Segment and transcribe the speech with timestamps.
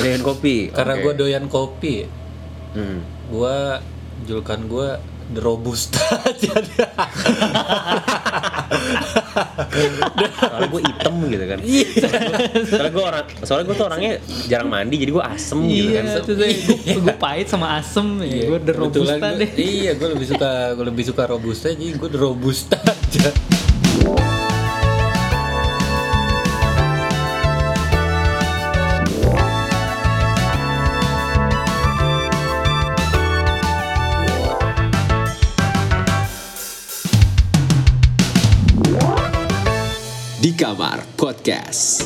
[0.00, 0.56] Doyan kopi.
[0.68, 1.02] Karena oke.
[1.02, 1.94] gue doyan kopi,
[2.70, 2.98] Hmm.
[3.26, 3.56] gue
[4.22, 4.88] julukan gue
[5.30, 6.02] The Robusta
[10.40, 11.58] Soalnya gue item gitu kan.
[12.64, 14.12] soalnya gue orang, soalnya gue tuh orangnya
[14.46, 16.04] jarang mandi, jadi gue asem gitu kan.
[16.04, 16.50] Iya, itu deh.
[16.96, 18.44] Gue pahit sama asem ya.
[18.48, 19.50] Gue the robusta deh.
[19.52, 23.30] Iya, gue lebih suka gue lebih suka robusta jadi gue The Robusta aja.
[40.60, 41.96] And it's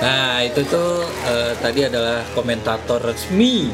[0.00, 3.68] Nah, itu tuh eh, tadi adalah komentator resmi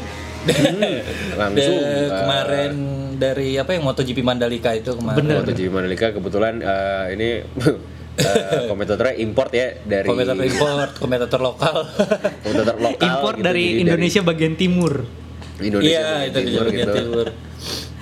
[1.39, 2.73] langsung, Da- eh, kemarin
[3.21, 5.21] dari apa yang MotoGP Mandalika itu kemarin.
[5.21, 5.45] Bener.
[5.45, 7.29] MotoGP Mandalika kebetulan eh, ini
[8.17, 11.75] eh, komentatornya import ya dari Komentator import, komentator lokal.
[12.41, 14.93] komentator lokal Impor gitu, dari Indonesia bagian timur.
[15.57, 16.93] Indonesia Iya, bagian itu di timur bagian gitu.
[16.95, 17.25] timur.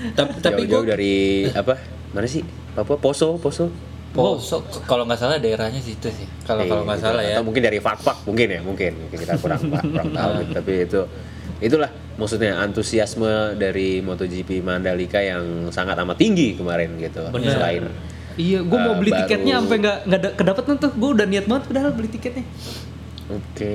[0.08, 1.16] Tapi tapi gue jauh-jauh dari
[1.48, 1.74] apa
[2.12, 3.66] mana sih Papua Poso Poso
[4.12, 6.28] Poso kalau nggak salah daerahnya situ sih.
[6.42, 7.06] Kalau Eh, kalau nggak gitu.
[7.06, 7.36] salah ya.
[7.36, 10.52] atau mungkin dari fak-fak mungkin ya mungkin mungkin kita kurang kurang tahu gitu.
[10.54, 11.02] tapi itu
[11.58, 17.52] itulah maksudnya antusiasme dari MotoGP Mandalika yang sangat amat tinggi kemarin gitu Bener.
[17.52, 17.84] selain
[18.36, 20.92] Iya, gue mau Eh, beli baru- tiketnya sampai nggak nggak da- kedapet tuh.
[20.94, 22.46] Gue udah niat banget padahal beli tiketnya.
[23.26, 23.74] oke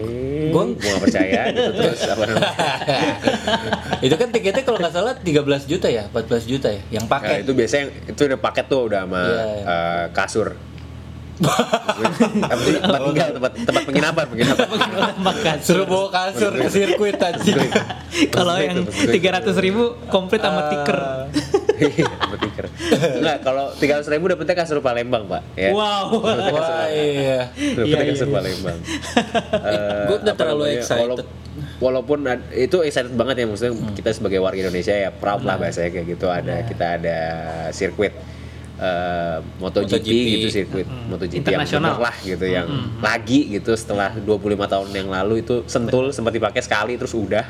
[0.48, 2.22] Gua- gua nggak percaya gitu terus apa
[4.06, 7.42] itu kan tiketnya kalau nggak salah 13 juta ya, 14 juta ya, yang Nah, paket.
[7.42, 9.64] itu biasanya itu udah paket tuh udah sama Iya, iya.
[9.66, 10.48] eh, kasur
[11.40, 17.54] tempat tinggal tempat tempat penginapan penginapan Suruh bawa kasur ke sirkuit aja.
[18.28, 21.00] Kalau yang tiga ratus ribu komplit sama tiker.
[21.80, 22.06] Iya.
[23.12, 25.42] Enggak, kalau tiga ratus ribu dapetnya kasur Palembang pak.
[25.54, 25.70] Ya.
[25.70, 26.20] Wow.
[26.20, 27.48] Wah iya.
[27.48, 28.34] Dapetnya Iya, iya, kasur iya.
[28.34, 28.78] Palembang.
[29.60, 31.00] Eh, Gua udah terlalu namanya, excited.
[31.02, 31.28] walau-
[31.78, 33.92] walaupun ad- itu excited banget ya maksudnya Hmm.
[33.92, 37.18] kita sebagai warga Indonesia ya proud lah bahasanya kayak gitu ada kita ada
[37.70, 38.12] sirkuit
[38.78, 40.28] eh, MotoGP, MotoGP.
[40.30, 41.94] gitu sirkuit MotoGP yang Internasional.
[41.98, 42.68] lah gitu yang
[42.98, 44.32] lagi gitu setelah 25
[44.66, 47.44] tahun yang lalu itu sentul sempat dipakai sekali terus udah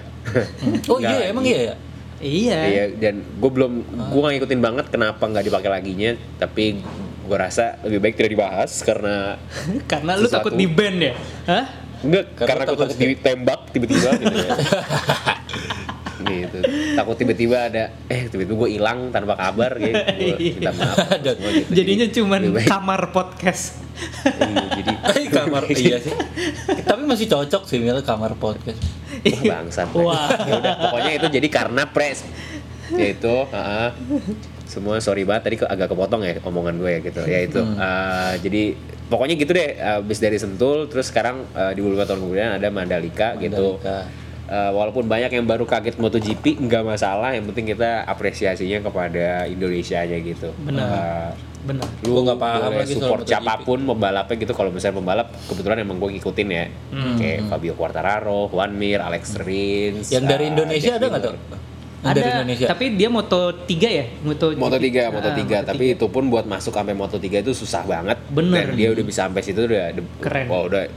[0.87, 1.75] Oh Nggak iya, emang iya ya?
[2.20, 2.58] Iya.
[2.62, 3.72] Iya dan gue belum
[4.06, 6.78] gue nggak ngikutin banget kenapa nggak dipakai laginya tapi
[7.22, 9.41] gue rasa lebih baik tidak dibahas karena
[9.91, 10.48] Karena lu Sesuatu.
[10.48, 11.14] takut di band ya?
[11.47, 11.64] Hah?
[12.00, 14.50] enggak Karena karena, gue takut takut ditembak tiba-tiba gitu ya.
[16.20, 16.59] gitu
[16.94, 21.30] takut tiba-tiba ada eh tiba-tiba gue hilang tanpa kabar gitu gue minta maaf Ada.
[21.32, 21.70] semua gitu.
[21.72, 23.80] Jadinya Jadi, cuman kamar podcast.
[24.25, 26.14] iya, jadi Eh, kamar iya sih.
[26.82, 28.80] Tapi masih cocok sih Mil kamar podcast.
[29.25, 29.88] Wah, bangsat.
[29.92, 30.28] Wah.
[30.47, 32.25] Ya udah, pokoknya itu jadi karena pres
[32.91, 33.88] yaitu heeh.
[34.66, 37.22] semua sorry banget tadi agak kepotong ya omongan gue ya gitu.
[37.26, 37.60] Ya itu.
[37.62, 38.62] eh, jadi
[39.10, 43.38] pokoknya gitu deh habis dari Sentul terus sekarang eh, di beberapa tahun kemudian ada Mandalika,
[43.38, 43.78] gitu.
[43.78, 44.10] Mandalika.
[44.50, 50.03] Eh, walaupun banyak yang baru kaget MotoGP nggak masalah, yang penting kita apresiasinya kepada Indonesia
[50.03, 50.50] aja gitu.
[50.66, 50.86] Benar.
[50.91, 51.30] Eh,
[51.60, 51.84] Benar.
[52.03, 55.97] lu nggak paham lagi soal support siapa pun pembalapnya gitu kalau misalnya pembalap kebetulan emang
[55.97, 57.16] gue ngikutin ya Hmm.
[57.16, 61.34] kayak Fabio Quartararo, Juan Mir, Alex Rins Yang dari uh, Indonesia Jack ada nggak tuh?
[62.00, 62.66] Ada, dari Indonesia.
[62.66, 64.04] tapi dia Moto 3 ya?
[64.19, 67.53] Moto Moto 3, Moto Ah, 3, tapi itu pun buat masuk sampai Moto 3 itu
[67.53, 68.16] susah banget.
[68.27, 68.66] Bener.
[68.66, 70.48] Dan dia udah bisa sampai situ udah Keren.
[70.48, 70.88] Wah, udah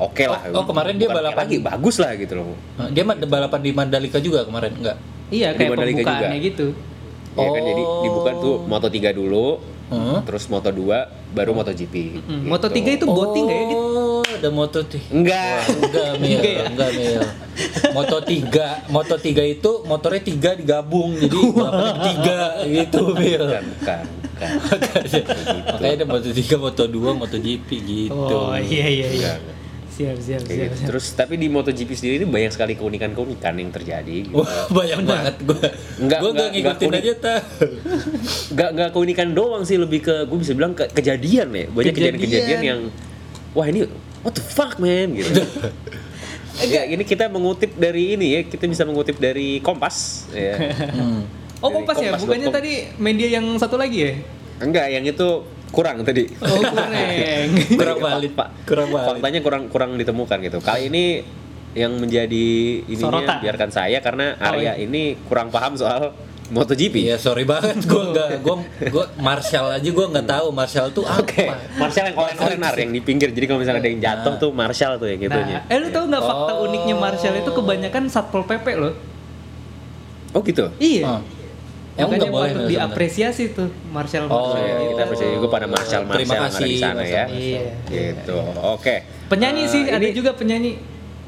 [0.00, 0.42] oke lah.
[0.50, 1.38] Oh, oh, kemarin dia Bukan balapan.
[1.40, 2.58] lagi, bagus lah gitu loh.
[2.90, 4.98] Dia mah balapan di Mandalika juga kemarin enggak?
[5.30, 6.10] Iya, Di kayak Mandalika juga.
[6.10, 6.66] pembukaannya gitu.
[7.32, 8.02] Ya kan jadi Oh.
[8.02, 9.46] dibuka tuh Moto 3 dulu,
[9.90, 10.20] Hmm.
[10.24, 11.94] terus Moto 2 baru MotoGP.
[12.22, 12.48] Hmm, gitu.
[12.48, 13.66] Moto 3 itu boating nggak ya?
[13.68, 13.76] Dit?
[13.78, 15.08] Oh, ada moto tiga.
[15.12, 15.60] enggak.
[15.68, 16.30] Enggak, Mil.
[16.38, 16.64] Enggak ya?
[16.68, 17.22] Enggak, Mil.
[17.92, 23.44] Moto 3, Moto 3 itu motornya 3 digabung jadi balapannya tiga gitu, Mil.
[23.48, 24.50] Bukan, bukan, bukan.
[25.76, 28.14] Makanya ada Moto 3, Moto 2, Moto GP gitu.
[28.16, 29.32] Oh, iya iya iya.
[29.38, 29.61] Enggak.
[29.92, 30.56] Siap siap Kayak siap.
[30.64, 30.76] gitu.
[30.78, 30.88] siap.
[30.88, 34.16] Terus tapi di MotoGP sendiri ini banyak sekali keunikan-keunikan yang terjadi.
[34.24, 34.32] Gitu.
[34.32, 35.60] Wah, banyak banget gue.
[36.00, 37.34] Enggak, gue enggak, enggak ngikutin enggak aja ta.
[38.50, 41.66] Gak gak keunikan doang sih lebih ke gue bisa bilang ke kejadian ya.
[41.68, 42.14] Banyak Kejadian.
[42.16, 42.80] kejadian-kejadian yang
[43.52, 43.84] wah ini
[44.20, 45.28] what the fuck man gitu.
[46.72, 50.56] ya, ini kita mengutip dari ini ya, kita bisa mengutip dari Kompas ya.
[50.88, 51.24] Hmm.
[51.60, 52.10] Oh, Dari Kompas ya?
[52.16, 54.12] Bukannya tadi media yang satu lagi ya?
[54.58, 55.28] Enggak, yang itu
[55.72, 56.28] kurang tadi.
[56.38, 56.90] Oh, kurang.
[57.80, 58.48] Kurang valid, Pak.
[58.62, 59.08] Kurang valid.
[59.16, 60.58] Faktanya kurang kurang ditemukan gitu.
[60.60, 61.04] Kali ini
[61.72, 62.46] yang menjadi
[62.84, 63.40] ininya Sorotan.
[63.40, 64.84] biarkan saya karena Oh, Arya iya.
[64.84, 66.12] ini kurang paham soal
[66.52, 67.08] MotoGP.
[67.08, 68.56] Iya, sorry banget gue enggak gue
[68.92, 71.24] gue Marshall aja gue enggak tahu Marshall tuh apa.
[71.24, 73.32] Oke, Marshall yang oren-oren Ar, yang di pinggir.
[73.32, 75.64] Jadi kalau misalnya ada yang jatuh tuh Marshall tuh yang gitunya.
[75.64, 76.66] Nah, eh lu tahu nggak fakta Oh.
[76.68, 78.92] uniknya Marshall itu kebanyakan satpol pp loh?
[80.32, 80.68] Oh gitu.
[80.76, 81.08] Iya.
[81.08, 81.20] Oh.
[81.92, 84.88] Emang Makanya nggak boleh patut diapresiasi tuh Marshall Oh, Marshall Ya, gitu.
[84.88, 87.24] kita apresiasi juga pada Marshall Marshall Terima yang ada di kasih, sana ya.
[87.24, 87.28] Marshall.
[87.36, 87.62] Iya.
[87.86, 88.36] Gitu.
[88.66, 88.94] Oke.
[89.28, 90.72] Penyanyi Eh, sih ada ini juga penyanyi.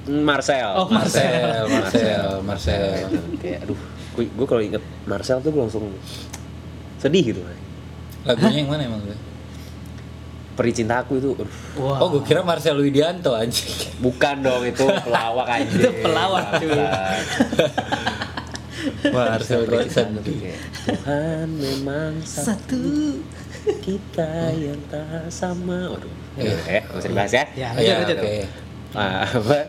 [0.05, 0.69] Marcel.
[0.75, 3.09] Oh, Marcel, Marcel, Marcel.
[3.41, 3.79] Kayak aduh,
[4.15, 5.85] gue, gue kalau inget Marcel tuh gue langsung
[6.99, 7.41] sedih gitu.
[8.23, 9.17] Lagunya yang mana emang gue?
[10.55, 11.99] Peri cintaku itu, aduh, Wah.
[11.99, 13.69] Oh, gue kira Marcel Widianto anjing.
[13.99, 15.67] bukan dong itu pelawak aja.
[15.67, 16.73] Itu pelawak, cuy.
[19.11, 20.21] Marcel Widianto.
[20.85, 23.17] Tuhan memang satu
[23.81, 25.89] kita yang tak sama.
[25.93, 26.57] Waduh, Iya.
[26.69, 27.45] eh, nggak usah dibahas ya.
[27.55, 28.64] Ya, Iya, lanjut, lanjut.
[28.95, 29.27] Ah?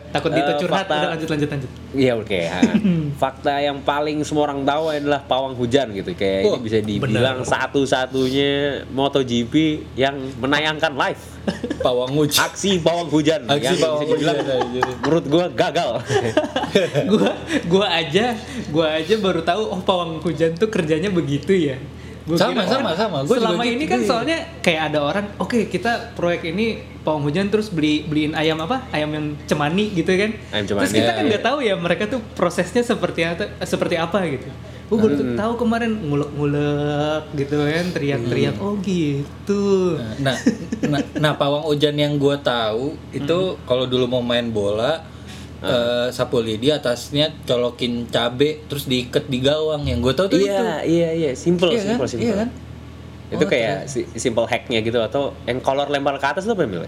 [0.08, 1.70] Takut Eh, curhat, fakta- udah lanjut lanjut lanjut.
[1.92, 2.40] Iya oke.
[2.42, 2.60] ha.
[3.22, 6.10] Fakta yang paling semua orang tahu adalah pawang hujan gitu.
[6.12, 8.52] Kayak Wah, ini bisa dibilang satu-satunya
[8.88, 9.54] MotoGP
[9.94, 11.22] yang menayangkan live
[11.84, 12.34] Pawang Uj.
[12.36, 15.90] aksi pawang hujan Aksi yang pawang bisa dibilang hujan, menurut gua gagal.
[17.12, 17.30] gua
[17.66, 18.34] gua aja
[18.68, 21.78] gua aja baru tahu oh pawang hujan tuh kerjanya begitu ya.
[22.26, 23.18] Gua Sama, sama, sama.
[23.22, 24.08] Gua juga selama gitu, ini kan iya.
[24.10, 28.82] soalnya kayak ada orang, oke kita proyek ini pawang hujan terus beli beliin ayam apa?
[28.90, 30.34] Ayam yang cemani gitu kan.
[30.50, 30.82] Ayam cemani.
[30.90, 31.30] Terus kita kan iya.
[31.30, 34.50] nggak tahu ya mereka tuh prosesnya seperti apa seperti apa gitu.
[34.86, 38.54] Gue baru tuh tahu kemarin ngulek-ngulek gitu kan, teriak-teriak.
[38.62, 39.98] Oh gitu.
[40.22, 40.38] Nah,
[40.86, 45.02] nah, nah pawang hujan yang gue tahu itu kalau dulu mau main bola
[45.66, 50.46] eh, sapu lidi atasnya colokin cabe terus diikat di gawang yang gue tahu tuh itu.
[50.46, 51.88] Iya iya iya simple Iya kan?
[51.92, 52.24] simple simple.
[52.24, 52.48] Iya kan?
[53.26, 56.62] Itu Oh, kayak si- simple hacknya gitu atau yang kolor lempar ke atas itu apa
[56.64, 56.86] Mil?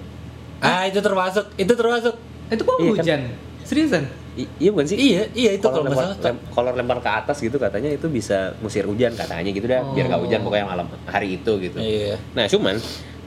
[0.58, 2.14] Ah itu termasuk, itu termasuk.
[2.46, 3.02] Itu pawang Iya kan?
[3.02, 3.20] hujan.
[3.62, 4.04] Seriusan?
[4.34, 4.94] I- iya bukan sih?
[4.96, 8.54] Iya, iya itu kolor kalau lempar, lem- kolor lempar ke atas gitu katanya itu bisa
[8.58, 11.74] musir hujan katanya gitu dah biar nggak hujan pokoknya malam hari itu gitu.
[11.76, 12.14] Iya.
[12.32, 12.78] Nah cuman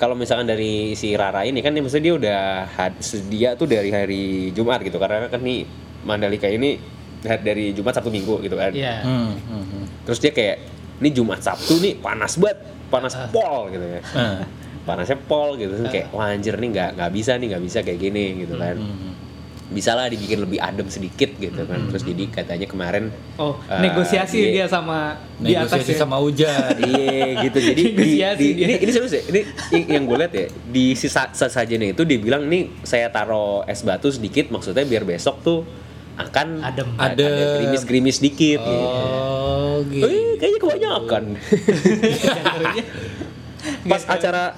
[0.02, 2.42] kalau misalkan dari si Rara ini kan dia maksudnya dia udah
[2.74, 5.62] had, sedia tuh dari hari Jumat gitu karena kan nih
[6.02, 6.82] Mandalika ini
[7.22, 8.74] dari Jumat Sabtu Minggu gitu kan.
[8.74, 9.06] Iya.
[9.06, 9.86] Hmm, hmm, hmm.
[10.10, 10.58] Terus dia kayak
[11.06, 12.58] ini Jumat Sabtu nih panas banget,
[12.90, 14.02] panas pol gitu ya.
[14.18, 14.42] Ah.
[14.82, 18.00] Panasnya pol gitu Terus kayak wah anjir nih nggak nggak bisa nih nggak bisa kayak
[18.02, 18.82] gini gitu kan.
[18.82, 19.14] Hmm.
[19.14, 19.21] Bisa
[19.72, 21.88] lah dibikin lebih adem sedikit gitu kan.
[21.88, 25.98] Terus jadi katanya kemarin Oh, eh, negosiasi dia- dia sama di atas Negosiasi ya.
[25.98, 26.72] sama hujan.
[26.84, 28.66] Iya gitu jadi di, Negosiasi di- dia.
[28.66, 29.42] ini ini serius ya ini
[29.72, 34.08] yang- yang gue lihat ya di sisa sesajennya itu dibilang nih saya taruh es batu
[34.08, 35.60] sedikit maksudnya biar besok tuh
[36.12, 36.90] akan Adem.
[36.96, 37.28] ada
[37.58, 38.84] gerimis-gerimis dikit gitu.
[38.86, 40.06] Oh, gitu.
[40.06, 41.24] Eh, kayaknya kebanyakan.
[43.84, 44.54] Pas acara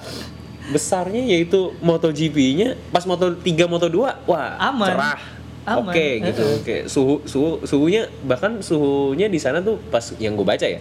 [0.66, 4.88] besarnya yaitu MotoGP-nya, pas Moto 3 Moto 2, wah Aman.
[4.88, 5.18] cerah.
[5.64, 5.92] Aman.
[5.92, 6.44] Oke gitu.
[6.44, 6.60] Heeh.
[6.60, 10.76] Oke, suhu suhu suhunya bahkan suhunya di sana tuh pas yang gue baca ya.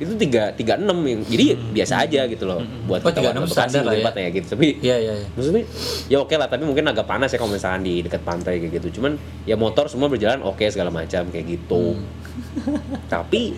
[0.00, 1.44] Itu 3 36 yang jadi
[1.76, 3.98] biasa aja gitu loh buat Oh, kita 36 warga Bekasi standar lah ya.
[4.00, 4.46] tempatnya gitu.
[4.48, 5.26] Tapi Iya, iya, iya.
[5.30, 5.62] maksudnya
[6.08, 8.96] ya oke lah tapi mungkin agak panas ya kalau misalkan di dekat pantai kayak gitu
[8.96, 12.00] cuman ya motor semua berjalan oke segala macam kayak gitu
[13.06, 13.54] tapi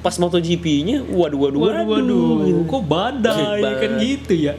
[0.00, 4.54] pas MotoGP-nya waduh waduh Waduh, waduh, kok badai Ba- kan gitu ya?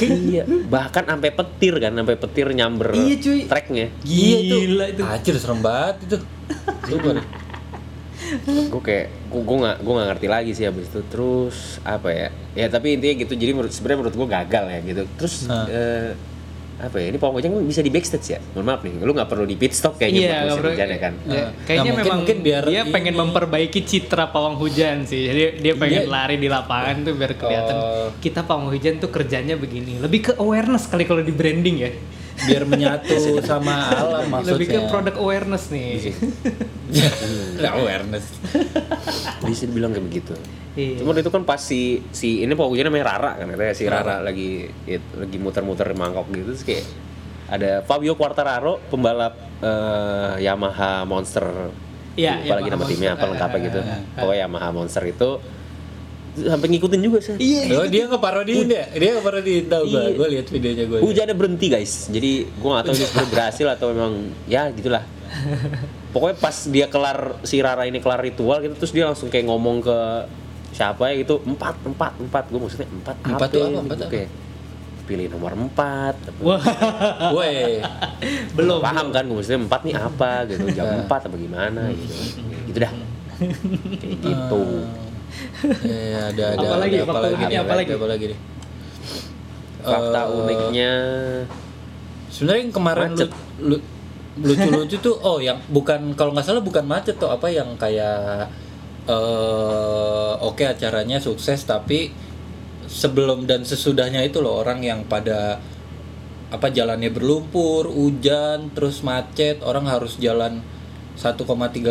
[0.00, 3.40] iya bahkan sampai petir kan sampai petir nyamber Iya, cuy.
[3.44, 4.56] tracknya Iya itu.
[4.62, 5.02] Gila itu.
[5.02, 6.16] Anjir serem banget itu.
[6.86, 7.24] Deh.
[8.66, 12.28] gue kayak gue gue nggak gue nggak ngerti lagi sih abis itu terus apa ya
[12.54, 16.10] ya tapi intinya gitu jadi menurut sebenarnya menurut gue gagal ya gitu terus eh,
[16.76, 19.26] apa ya ini pawang hujan kan bisa di backstage ya mohon maaf nih lu nggak
[19.26, 21.80] perlu di pit stop kayaknya Iya, buat musim perlu- hujan ya kan Ya, Nah, kayaknya
[21.82, 25.20] mungkin- memang mungkin biar dia pengen ini- memperbaiki citra pawang hujan sih.
[25.24, 26.12] Jadi dia pengen Iya.
[26.12, 28.08] lari di lapangan tuh biar kelihatan Oh.
[28.18, 29.96] kita pawang hujan tuh kerjanya begini.
[29.98, 31.90] Lebih ke awareness kali kalau di branding ya.
[32.38, 33.16] Biar menyatu
[33.48, 34.52] sama alam maksudnya.
[34.52, 36.12] Lebih ke product awareness nih.
[37.56, 38.24] Nggak awareness.
[39.42, 40.34] bisa dibilang kayak begitu
[40.76, 41.00] Iya.
[41.00, 44.68] Cuman itu kan pas si si ini pokoknya namanya Rara kan katanya si Rara lagi
[44.84, 46.84] it- lagi muter-muter di mangkok gitu terus kayak
[47.48, 51.72] ada Fabio Quartararo pembalap eh, Yamaha Monster
[52.12, 54.00] Iya, lupa lagi Yamaha nama timnya apa lengkapnya gitu eh, eh.
[54.14, 55.28] pokoknya Yamaha Monster itu
[56.36, 57.62] sampai ngikutin juga sih Iya.
[57.74, 58.84] Oh, dia ngeparodiin ya?
[58.92, 60.00] Dia ngeparodiin tau gua.
[60.02, 60.10] Iya.
[60.12, 60.98] Gua lihat videonya gua.
[61.00, 64.12] hujannya berhenti guys jadi gua gak tahu ini sebenarnya berhasil atau memang
[64.44, 65.02] ya gitulah
[66.10, 69.80] pokoknya pas dia kelar si Rara ini kelar ritual gitu terus dia langsung kayak ngomong
[69.80, 69.98] ke
[70.70, 73.68] siapa ya gitu empat empat empat gue maksudnya empat Empat tuh apa?
[73.68, 73.80] ya?
[73.80, 74.10] Empat apa?
[74.12, 74.28] Kayak,
[75.06, 76.58] pilih nomor empat Wah,
[77.30, 77.78] Woi.
[78.52, 78.82] belum.
[78.82, 82.14] paham kan gue maksudnya empat nih apa gitu jam empat apa gimana gitu
[82.66, 82.92] gitu dah
[83.38, 84.62] kayak gitu
[85.82, 86.96] Ya, ada ada Apa lagi?
[86.96, 87.90] ada Fakta uniknya apa lagi?
[87.92, 88.40] Apa lagi nih?
[89.78, 90.92] fakta Eh, uniknya
[92.26, 93.30] Sebenarnya yang kemarin Macet.
[93.62, 93.84] lu, lu-
[94.36, 98.44] lucu-lucu tuh oh yang bukan kalau nggak salah bukan macet tuh apa yang kayak
[99.08, 102.12] eh oke acaranya sukses tapi
[102.84, 105.56] sebelum dan sesudahnya itu loh orang yang pada
[106.46, 110.60] apa jalannya berlumpur, hujan, terus macet, orang harus jalan
[111.16, 111.40] 1,3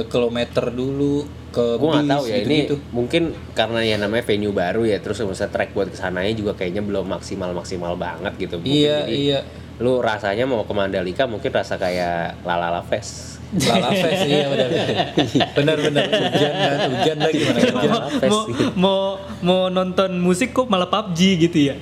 [0.05, 0.37] km
[0.69, 2.75] dulu ke gue nggak bis tahu ya ini gitu-gitu.
[2.91, 6.79] mungkin karena ya namanya venue baru ya terus misalnya track buat ke sananya juga kayaknya
[6.79, 9.39] belum maksimal maksimal banget gitu Mungkin Iya, jadi iya.
[9.77, 14.67] lu rasanya mau ke Mandalika mungkin rasa kayak Lalala Fest Lala Fest iya benar.
[15.53, 18.29] benar benar hujan kan hujan lagi mana hujan.
[18.29, 18.43] mau,
[18.75, 18.99] mau
[19.41, 21.75] mau nonton musik kok malah PUBG gitu ya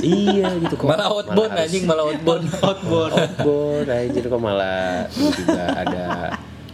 [0.00, 2.44] iya gitu kok Malah outbound anjing malah outbound.
[2.60, 6.04] outbound outbound anjir kok malah tiba ada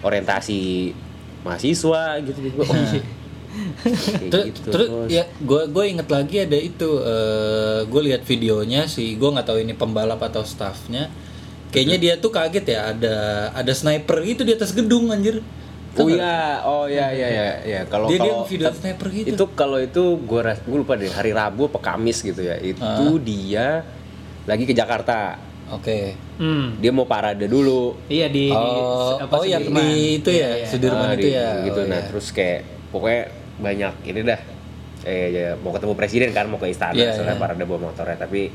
[0.01, 0.93] orientasi
[1.43, 3.03] mahasiswa gitu gitu oh, iya.
[4.31, 5.11] Terus, gitu, terus Bos.
[5.11, 6.87] ya gue gue inget lagi ada itu
[7.91, 11.11] gue lihat videonya sih gue nggak tahu ini pembalap atau staffnya
[11.75, 13.15] kayaknya dia tuh kaget ya ada
[13.51, 15.43] ada sniper gitu di atas gedung anjir
[15.99, 17.81] Oh iya, oh iya iya iya iya.
[17.91, 21.67] Kalau dia dia video sniper gitu itu kalau itu gue gue lupa deh hari Rabu
[21.67, 22.55] apa Kamis gitu ya.
[22.63, 23.19] Itu Ah.
[23.19, 23.83] dia
[24.47, 25.50] lagi ke Jakarta.
[25.73, 25.99] Oke
[26.37, 26.67] hmm.
[26.79, 27.95] Dia mau parade dulu.
[28.07, 30.67] iya di, di oh, apa, oh yang di itu ya Iya, iya.
[30.67, 31.81] Sudirman Ah, itu di- ya gitu.
[31.81, 32.09] Oh, nah, iya.
[32.09, 33.23] terus kayak pokoknya
[33.59, 34.41] banyak ini dah.
[35.01, 37.41] Eh ya, mau ketemu presiden kan mau ke istana Iya, soalnya iya.
[37.41, 38.53] parade bawa motornya tapi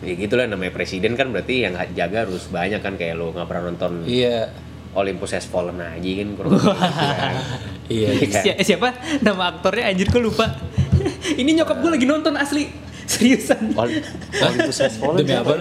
[0.00, 3.44] ya gitu lah namanya presiden kan berarti yang jaga harus banyak kan kayak lo nggak
[3.44, 4.52] pernah nonton iya
[4.92, 7.34] Olympus Has Fallen aja kan kurang lebih gitu kan.
[7.94, 8.42] iya Iya kan?
[8.44, 8.88] Si- siapa
[9.20, 10.44] nama aktornya anjir gue lupa
[11.40, 12.68] ini nyokap gue lagi nonton asli
[13.06, 13.72] seriusan?
[13.72, 14.00] Ol-
[14.34, 15.54] Olympus Has Fallen demi apa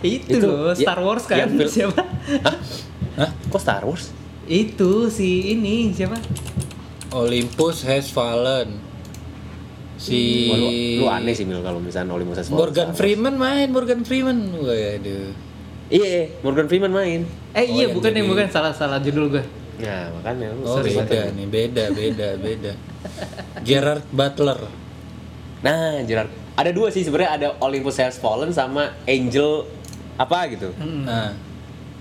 [0.00, 1.38] itu, Itu, loh ya- Star Wars kan?
[1.38, 2.02] Yang film- siapa?
[3.16, 3.30] Hah?
[3.48, 4.10] Kok Star Wars?
[4.44, 6.20] itu si ini siapa?
[7.10, 8.76] Olympus has fallen.
[9.96, 12.60] Si Wah, lu, lu aneh sih Mil kalau misalnya Olympus Has Fallen.
[12.60, 12.86] Morgan.
[12.92, 14.52] Freeman main Morgan Freeman.
[14.52, 15.32] Waduh
[15.86, 17.24] Iya, Morgan Freeman main.
[17.52, 19.44] eh Oh, iya yang bukan yang jadi- bukan salah salah judul gue
[19.76, 22.72] Nah, makanya lu oh beda nih beda beda beda.
[23.66, 24.60] Gerard Butler
[25.64, 26.28] Nah, Gerard.
[26.54, 29.66] Ada dua sih sebenarnya ada Olympus Has Fallen sama Angel
[30.14, 30.70] apa gitu.
[30.78, 31.32] nah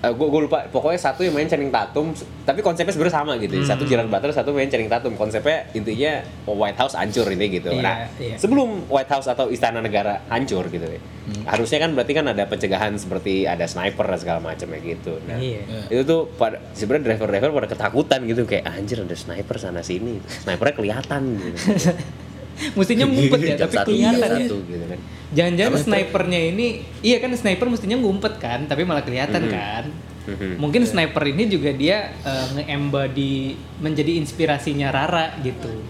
[0.04, 2.12] gue gue lupa pokoknya satu yang main Channing Tatum
[2.44, 3.56] tapi konsepnya sebenarnya sama gitu.
[3.64, 5.16] Satu Gerard Butler satu main Channing Tatum.
[5.16, 7.96] Konsepnya intinya White House hancur ini gitu Iya, nah.
[8.20, 8.36] iya.
[8.36, 11.00] sebelum White House atau Istana Negara hancur gitu ya.
[11.48, 15.40] Harusnya kan berarti kan ada pencegahan seperti ada sniper dan segala macamnya gitu nah.
[15.40, 15.88] Iya.
[15.88, 20.20] itu tuh pada sebenarnya driver-driver pada ketakutan gitu kayak anjir ada sniper sana sini.
[20.44, 21.56] Snipernya kelihatan gitu
[22.78, 25.00] mestinya ngumpet ya Jam tapi kelihatan ya satu gitu kan
[25.34, 26.68] jangan-jangan snipernya ini
[27.02, 29.86] iya kan sniper mestinya ngumpet kan tapi malah kelihatan kan
[30.24, 30.56] Mhm.
[30.56, 35.84] mungkin sniper ini juga dia eh, nge-embody menjadi inspirasinya Rara gitu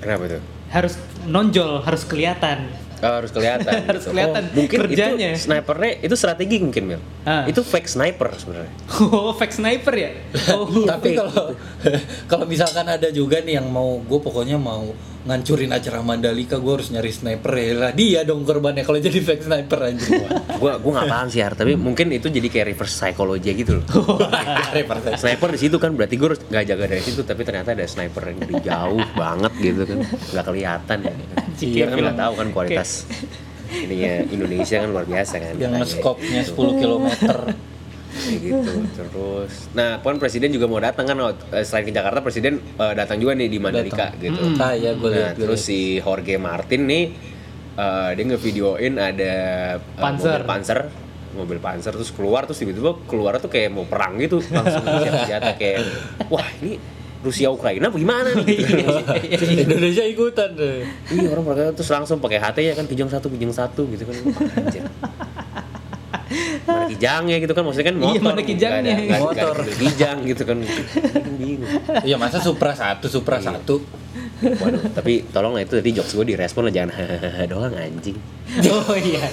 [0.00, 3.80] kenapa tuh harus nonjol harus kelihatan Oh, harus kelihatan.
[3.88, 4.12] Harus gitu.
[4.12, 5.32] kelihatan Oh, mungkin kerjanya.
[5.32, 7.00] itu snipernya itu strategi mungkin Mil.
[7.24, 7.48] Ah.
[7.48, 8.72] Itu fake sniper sebenarnya.
[9.00, 10.10] oh fake sniper ya
[10.52, 11.56] oh tapi kalau
[12.28, 16.88] kalau misalkan ada juga nih yang mau gue pokoknya mau ngancurin acara Mandalika gue harus
[16.88, 20.08] nyari sniper ya lah dia dong korbannya kalau jadi fake sniper anjir
[20.56, 23.84] gua gua nggak paham sih Har, tapi mungkin itu jadi kayak reverse psychology gitu loh.
[25.20, 28.32] sniper di situ kan berarti gue harus nggak jaga dari situ tapi ternyata ada sniper
[28.32, 31.14] yang dari jauh banget gitu kan nggak kelihatan ya.
[31.60, 32.90] Iya kan nggak tahu kan kualitas
[33.70, 35.54] ininya Indonesia kan luar biasa kan.
[35.60, 36.16] yang gitu.
[36.58, 37.06] 10 km
[38.18, 39.70] gitu terus.
[39.72, 41.16] Nah kan presiden juga mau datang kan
[41.54, 44.56] eh, selain ke Jakarta presiden eh, datang juga nih di Mandalika gitu.
[44.58, 47.04] Ah ya gue nah, lihat gua terus si Jorge Martin nih
[47.78, 49.34] eh, dia ngevideoin ada
[49.78, 50.42] eh, Panzer.
[50.42, 50.80] mobil panzer.
[51.30, 54.42] Mobil panzer terus keluar terus tiba-tiba keluar tuh kayak mau perang gitu.
[54.50, 55.86] Langsung senjata kayak
[56.26, 56.76] wah ini
[57.20, 58.58] Rusia Ukraina gimana nih?
[58.64, 59.44] Gitu.
[59.68, 63.52] Indonesia ikutan deh iya orang mereka terus langsung pakai HT ya kan kijang satu kijang
[63.52, 64.16] satu gitu kan.
[64.56, 64.84] Anjir.
[66.62, 68.22] Mana kijangnya gitu kan maksudnya kan Iya, motor.
[68.24, 68.94] mana kijangnya?
[68.94, 69.56] ada- Motor.
[69.76, 70.56] kijang gitu kan.
[71.36, 71.70] Bingung
[72.00, 73.54] iya masa Supra satu Supra Iya.
[73.54, 73.82] satu?
[74.40, 78.16] Waduh tapi tolong lah itu tadi jokes gue direspon lah jangan hahaha doang anjing.
[78.68, 79.26] Oh iya.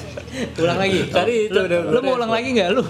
[0.56, 1.00] Ulang lagi.
[1.08, 2.84] Tadi itu lu, udah- lu mau ulang lagi nggak lu?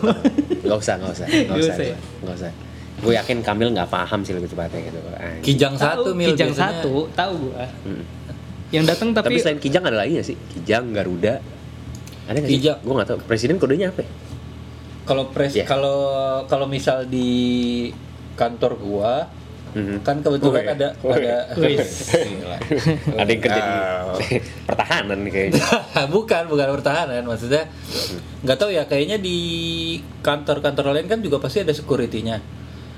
[0.61, 1.73] Nggak usah nggak usah nggak Nggak usah.
[1.73, 1.97] usah ya?
[2.21, 2.51] nggak usah.
[2.97, 4.99] Gue yakin Kamil nggak paham sih lebih tepatnya gitu.
[5.13, 5.43] Anjing.
[5.43, 6.81] Kijang satu mil kijang biasanya.
[6.81, 7.67] satu tahu gua.
[7.83, 8.03] Mm.
[8.67, 10.35] yang datang tapi, tapi, selain kijang ada lagi nggak sih?
[10.51, 11.39] Kijang Garuda
[12.27, 12.79] ada nggak sih Kijang.
[12.79, 14.09] gue nggak tahu presiden kodenya apa ya?
[15.03, 15.63] kalau pres Iya.
[15.63, 15.99] kalau
[16.45, 17.87] kalau misal di
[18.33, 19.13] kantor gua
[19.67, 19.99] Mhm.
[19.99, 20.73] kan kebetulan Wih.
[20.73, 21.13] ada Wih.
[21.13, 21.77] ada Wih.
[21.77, 22.57] Gila.
[23.15, 24.15] ada yang kerja di Ah.
[24.65, 25.63] pertahanan nih kayaknya
[26.15, 27.67] bukan bukan pertahanan maksudnya
[28.41, 29.37] nggak tahu ya kayaknya di
[30.19, 32.39] kantor-kantor lain kan juga pasti ada security-nya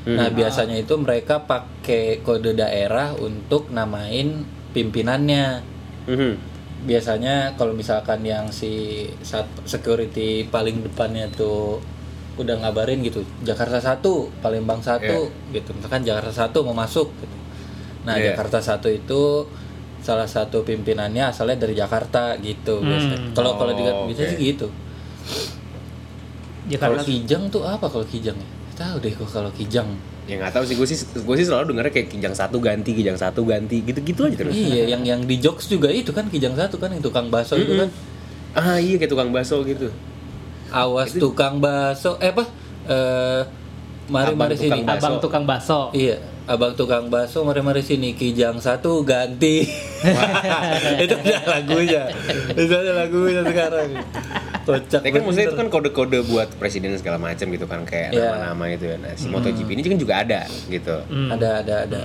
[0.01, 5.45] nah biasanya itu mereka pakai kode daerah untuk namain pimpinannya
[6.07, 6.33] Mhm.
[6.79, 11.81] Biasanya kalau misalkan yang si sat- security paling depannya tuh
[12.35, 15.75] udah ngabarin gitu Jakarta satu Palembang satu gitu.
[15.75, 17.35] Misalkan Jakarta satu mau masuk gitu.
[18.07, 18.31] Nah Iya.
[18.31, 19.43] Jakarta satu itu
[19.99, 24.67] salah satu pimpinannya asalnya dari Jakarta gitu biasanya kalau kalau di Oh, biasanya sih gitu.
[26.69, 28.47] Kalau Jakarta Kijang tuh apa kalau Kijang ya?
[28.77, 29.89] Tahu deh gua kalau Kijang
[30.29, 33.17] ya nggak tahu sih gue sih gue sih selalu dengarnya kayak kijang satu ganti kijang
[33.17, 36.77] satu ganti gitu-gitu aja terus Iya, yang yang di jokes juga itu kan kijang satu
[36.77, 37.89] kan yang tukang bakso itu kan.
[38.51, 39.89] ah iya kayak tukang bakso gitu
[40.69, 42.21] Awas tukang bakso.
[42.21, 42.45] Eh apa?
[42.85, 43.41] Eh
[44.07, 44.69] mari Abang mari sini.
[44.79, 44.85] tukang.
[44.87, 45.89] Abang tukang bakso.
[45.91, 49.69] Iya, abang tukang bakso mari mari sini kijang satu ganti.
[51.03, 52.09] itu ada lagunya.
[52.51, 53.89] itu ada lagunya sekarang.
[54.65, 55.01] Kocak.
[55.01, 58.33] Tapi kan maksudnya itu kan kode-kode buat presiden segala macam gitu kan kayak Iya.
[58.33, 58.97] nama-nama itu ya.
[58.97, 60.97] Nah, si MotoGP ini kan juga ada gitu.
[61.29, 62.01] ada ada ada.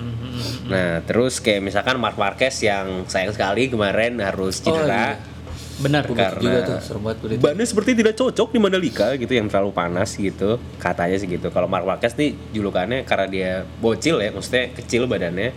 [0.64, 5.16] Nah, terus kayak misalkan Mark Marquez yang sayang sekali kemarin harus Oh, cedera.
[5.16, 5.33] iya.
[5.74, 6.06] Benar.
[6.06, 7.40] Karena juga tuh serem banget berita.
[7.42, 10.62] Bannya seperti tidak cocok di Mandalika gitu yang terlalu panas gitu.
[10.78, 11.50] Katanya sih gitu.
[11.50, 15.50] Kalau Mark Marquez nih julukannya karena dia bocil ya, maksudnya kecil badannya.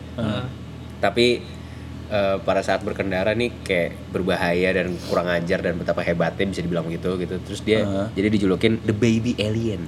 [0.98, 1.28] Tapi
[2.08, 6.90] eh, pada saat berkendara nih kayak berbahaya dan kurang ajar dan betapa hebatnya bisa dibilang
[6.90, 7.38] gitu gitu.
[7.44, 8.08] Terus dia Heeh.
[8.16, 9.86] jadi dijulukin the baby alien.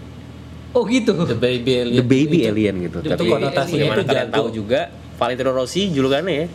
[0.69, 1.25] Oh gitu.
[1.25, 1.97] The baby alien.
[1.97, 2.97] The baby Itu- alien gitu.
[3.01, 4.33] itu Tapi konotasinya bagaimana itu jago.
[4.37, 4.79] tahu juga
[5.17, 6.47] Valentino Rossi julukannya ya.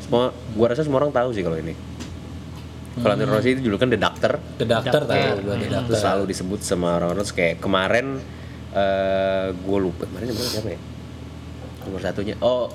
[0.00, 0.24] Semua
[0.56, 1.76] gua rasa semua orang tahu sih kalau ini.
[3.00, 4.32] Valentino Rossi itu julukan The Doctor.
[4.60, 5.40] The Doctor tahu Doctor.
[5.40, 5.96] gua The Itu Doctor.
[5.96, 8.06] selalu disebut sama orang-orang kayak kemarin
[8.72, 10.80] eh gue lupa kemarin nomor siapa ya?
[11.84, 12.34] Nomor satunya.
[12.40, 12.68] Oh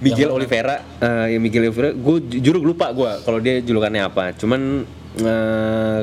[0.00, 0.36] Miguel Yang?
[0.40, 4.32] Oliveira, eh ya Miguel Oliveira, gue jujur lupa gue kalau dia julukannya apa.
[4.32, 4.86] Cuman
[5.20, 6.00] eh,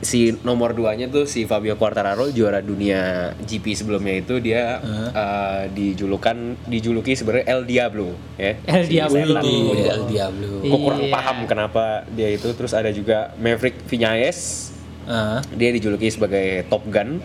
[0.00, 4.80] si nomor duanya tuh si Fabio Quartararo juara dunia GP sebelumnya itu dia
[5.10, 8.56] eh, dijulukan dijuluki sebenarnya El Diablo ya.
[8.64, 9.20] El Si Diablo.
[9.20, 9.44] Gua
[9.76, 10.46] juga- El Diablo.
[10.62, 11.12] Gue kurang Iya.
[11.12, 12.48] paham kenapa dia itu.
[12.50, 14.72] Terus ada juga Maverick Vinales,
[15.04, 17.18] Ah, dia dijuluki sebagai Top Gun.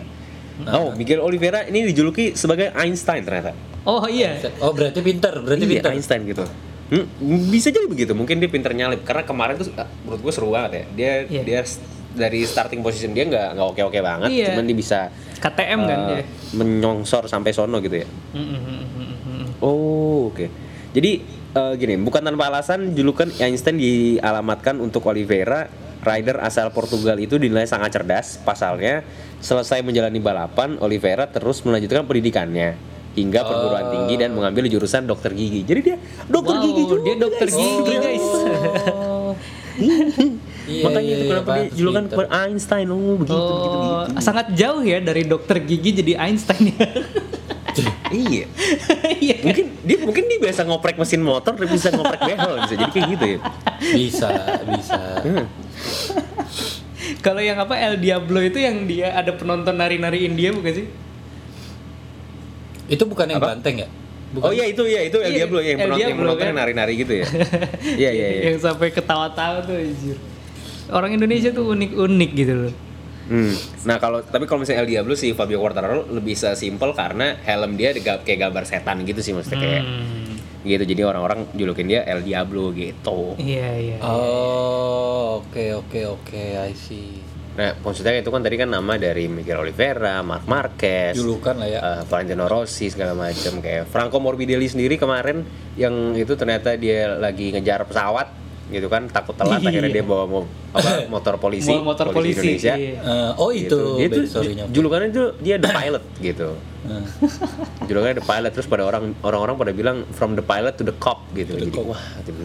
[0.66, 3.52] Oh, Miguel Oliveira ini dijuluki sebagai Einstein ternyata.
[3.84, 4.36] Oh iya.
[4.58, 5.90] Oh berarti pinter, berarti Iya, pinter.
[5.92, 6.42] Einstein gitu.
[6.86, 7.06] Hmm,
[7.46, 8.12] bisa jadi begitu.
[8.12, 9.70] Mungkin dia pinter nyalip karena kemarin tuh
[10.02, 10.84] menurut gue seru banget ya.
[10.92, 11.42] Dia Iya.
[11.42, 11.60] dia
[12.16, 14.46] dari starting position dia nggak nggak oke oke banget, Iya.
[14.50, 14.98] cuman dia bisa
[15.36, 16.22] KTM kan eh, dia.
[16.52, 18.08] menyongsor sampai sono gitu ya.
[18.32, 19.60] Mm.
[19.60, 20.48] Oh, oke.
[20.90, 21.20] Jadi
[21.52, 25.68] eh, gini, bukan tanpa alasan julukan Einstein dialamatkan untuk Oliveira,
[26.00, 28.36] rider asal Portugal itu dinilai sangat cerdas.
[28.38, 29.04] Pasalnya,
[29.38, 32.76] selesai menjalani balapan, Oliveira terus melanjutkan pendidikannya
[33.12, 35.64] hingga perguruan tinggi dan mengambil jurusan dokter gigi.
[35.64, 37.02] Jadi dia dokter Wow, gigi juga.
[37.02, 37.56] dia dokter guys.
[37.56, 38.26] gigi guys.
[40.66, 42.26] Iya, Makanya iya, itu iya, kenapa dia pantes julukan pinter.
[42.28, 42.86] Einstein.
[42.88, 44.18] Oh, begitu begitu Oh, begitu.
[44.18, 46.86] sangat jauh ya dari dokter gigi jadi Einstein ya.
[48.06, 48.48] Iya.
[49.20, 49.34] Iya.
[49.42, 53.06] Mungkin dia mungkin dia biasa ngoprek mesin motor, dia bisa ngoprek behel bisa jadi kayak
[53.12, 53.38] gitu ya.
[53.92, 54.28] Bisa,
[54.64, 55.00] bisa.
[55.20, 55.44] Hmm.
[57.18, 60.86] Kalau yang apa El Diablo itu yang dia ada penonton nari-nari India bukan sih?
[62.88, 63.52] Itu bukan yang Apa?
[63.52, 63.88] banteng ya?
[64.36, 66.54] Oh iya itu ya itu El Iya, Diablo yang penonton yang kan?
[66.56, 67.26] nari-nari gitu ya.
[68.02, 68.42] Iya iya iya.
[68.50, 70.16] Yang sampai ketawa-tawa tuh anjir.
[70.88, 72.74] Orang Indonesia tuh unik-unik gitu loh.
[73.26, 73.50] Hmm.
[73.82, 77.90] Nah kalau tapi kalau misalnya El Diablo si Fabio Quartararo lebih simpel karena helm dia
[77.92, 80.38] ga- kayak gambar setan gitu sih maksudnya kayak Hmm.
[80.62, 83.34] gitu jadi orang-orang julukin dia El Diablo gitu.
[83.36, 83.96] Iya iya.
[84.00, 87.18] Oh, oke oke oke, I see.
[87.56, 91.78] Nah maksudnya itu kan tadi kan nama dari Miguel Oliveira, Marc Marquez, Julukan lah ya.
[91.80, 95.42] eh, Valentino Rossi segala macam kayak Franco Morbidelli sendiri kemarin
[95.74, 99.70] yang itu ternyata dia lagi ngejar pesawat gitu kan takut telat Iya.
[99.70, 102.98] akhirnya dia bawa mo- apa, motor polisi Bawa motor polisi, Indonesia iya.
[102.98, 103.78] Eh, oh itu,
[104.26, 104.74] sorry nyampe.
[104.74, 106.48] julukannya itu dia the pilot gitu
[106.82, 107.02] Eh,
[107.86, 111.22] julukannya the pilot terus pada orang orang-orang pada bilang from the pilot to the cop
[111.32, 111.84] gitu To the jadi cop.
[111.88, 112.02] wah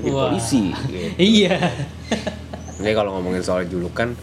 [0.08, 0.30] Wah.
[0.30, 1.10] polisi gitu.
[1.38, 1.58] Iya.
[2.76, 4.14] Jadi kalau ngomongin soal julukan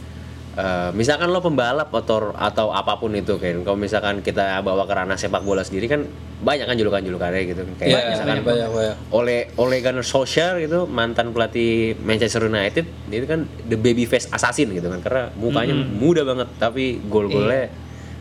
[0.58, 4.92] eh, misalkan lo pembalap atau atau apa pun itu kan kalau misalkan kita bawa ke
[4.92, 6.02] ranah sepak bola sendiri kan
[6.38, 7.62] banyak kan julukan-julukannya gitu.
[7.76, 8.96] Kayak Iya, misalkan banyak, banyak, banyak.
[9.10, 14.26] oleh oleh Gunnar Solskjaer gitu mantan pelatih Manchester United dia itu kan the baby face
[14.28, 14.98] assassin gitu kan.
[14.98, 17.70] Karena mukanya muda banget tapi gol-golnya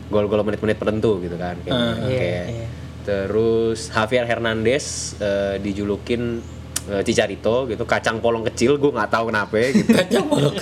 [0.08, 1.74] gol-gol menit-menit tertentu gitu kan kayak.
[1.74, 2.66] Iya, kayak- iya.
[3.04, 4.84] terus Javier Hernandez
[5.16, 6.42] eh, dijulukin
[6.86, 7.82] eh, Cicarito gitu.
[7.82, 9.90] Kacang polong kecil gue nggak tahu kenapa ya, gitu.
[9.98, 10.54] Kacang polong.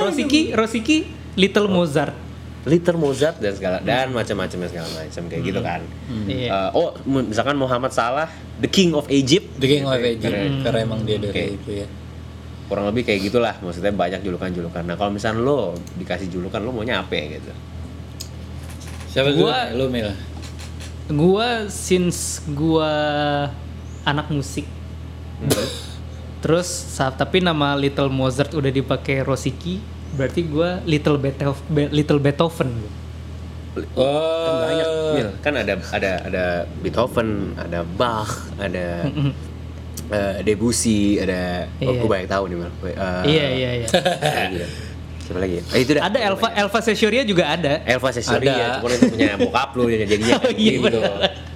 [0.00, 0.98] Rosiki, Rosiki
[1.34, 2.14] Little Mozart.
[2.66, 5.80] Liter Mozart dan segala dan macam-macamnya segala macam kayak gitu kan.
[6.26, 6.48] Iya.
[6.50, 10.28] Eh, oh misalkan Muhammad Salah, the King of Egypt, The King of Egypt.
[10.28, 10.52] Keren.
[10.60, 11.44] Karena emang dia dari Oke.
[11.56, 11.88] itu ya.
[12.68, 13.56] kurang lebih kayak gitulah.
[13.58, 14.84] Maksudnya banyak julukan-julukan.
[14.84, 17.52] Nah kalau misalnya lo dikasih julukan lo maunya apa ya gitu?
[19.08, 19.48] Siapa dulu?
[19.48, 20.12] Gua- Lu Mil.
[21.08, 22.92] Gua since gua
[24.04, 24.68] anak musik.
[26.38, 29.82] Terus saat tapi nama Little Mozart udah dipakai Rosiki,
[30.14, 32.70] berarti gua Little Beethoven, Little Beethoven.
[33.94, 35.28] Oh, Kan banyak, Mil.
[35.38, 36.44] Kan ada ada ada
[36.78, 39.06] Beethoven, ada Bach, ada
[40.08, 42.00] eh, Debussy, ada oh, Iya.
[42.00, 42.70] gue banyak tahu nih Mil.
[42.82, 42.94] Eh,
[43.28, 43.88] Iya iya iya.
[45.28, 45.62] siapa lagi ya?
[45.70, 46.02] Eh, itu dah.
[46.02, 47.84] Ada Elva Elva Sesioria juga ada.
[47.84, 48.80] Elva Sesoria, Ada.
[48.80, 51.00] cuma itu punya bokap lu jadinya Oh, iya, gitu.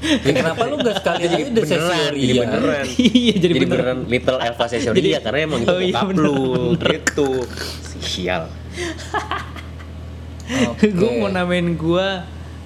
[0.02, 2.84] Ya, kenapa lu nggak sekali Jadi udah beneran, jadi beneran.
[3.00, 3.72] Iya, jadi jadi beneran.
[3.72, 6.36] beneran Little Elva Sesoria Jadi- karena emang itu Oh, iya, bokap bener, lu
[6.74, 6.88] bener.
[6.92, 7.28] gitu.
[7.98, 8.42] Sial.
[10.68, 10.86] Oke.
[10.90, 12.06] gue mau namain gue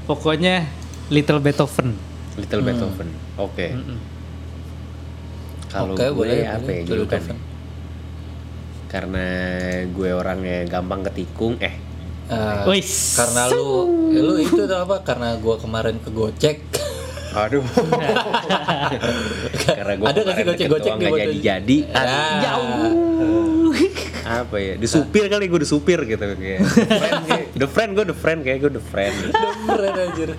[0.04, 0.66] pokoknya
[1.06, 1.94] Little Beethoven.
[2.34, 3.08] Little Beethoven.
[3.36, 3.78] Oke.
[5.68, 6.76] Kalau Oke, gue boleh, apa boleh.
[6.76, 7.20] ya julukan?
[8.96, 9.26] Karena
[9.86, 11.84] gue orangnya gampang ketikung, eh
[12.26, 13.14] Eh, Wis.
[13.14, 14.98] karena lu ya lu itu apa?
[15.00, 16.58] Karena gua kemarin ke Gocek.
[17.30, 17.62] Aduh.
[19.68, 21.22] Karena gue Ada nggak sih gocek-gocek di nggak foto?
[21.22, 21.76] jadi jadi.
[21.92, 22.40] Ah.
[22.40, 23.72] Jauh.
[24.42, 24.74] Apa ya?
[24.74, 26.60] Di supir kali gue di supir gitu kayak.
[26.66, 27.22] The friend,
[27.54, 29.16] the friend gue the friend kayak gue the friend.
[29.62, 30.30] Keren anjir.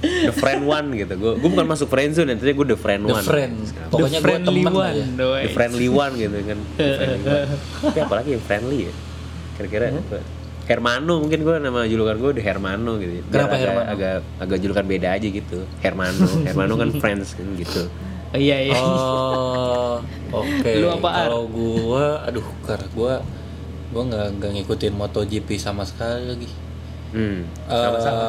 [0.00, 1.12] The friend one gitu.
[1.16, 3.24] Gue gue bukan masuk friend zone, nantinya gue the friend The one.
[3.24, 3.54] friend.
[3.60, 5.04] The Pokoknya gua friendly temen one, aja.
[5.44, 6.58] The friendly one gitu kan.
[6.80, 7.36] The.
[7.84, 8.92] Tapi apalagi yang friendly ya?
[9.60, 10.18] Kira-kira apa?
[10.70, 13.12] Hermano mungkin gue nama julukan gue The Hermano gitu.
[13.26, 13.88] Biar Kenapa agak, Hermano?
[13.90, 15.58] Agak agak julukan beda aja gitu.
[15.82, 17.90] Hermano, Hermano kan friends kan gitu.
[18.30, 18.78] Oh, iya iya.
[18.78, 19.98] Oh,
[20.30, 20.70] oke.
[20.78, 21.26] Lu apaan?
[21.26, 23.12] Kalau gua, aduh, karena gua
[23.90, 26.50] gua nggak nggak ngikutin MotoGP sama sekali lagi.
[27.10, 27.42] Hmm.
[27.66, 28.24] Sama-sama.